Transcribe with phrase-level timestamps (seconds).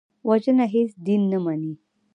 [0.27, 1.73] وژنه هېڅ دین نه مني